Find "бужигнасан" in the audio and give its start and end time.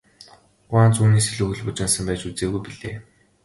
1.65-2.05